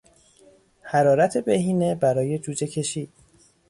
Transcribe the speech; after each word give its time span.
حرارت 0.81 1.37
بهینه 1.37 1.95
برای 1.95 2.39
جوجهکشی 2.39 3.09